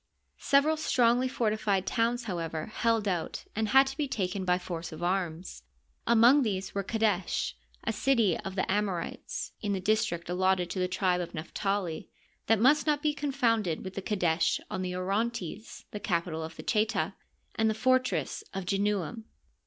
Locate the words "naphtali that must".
11.35-12.87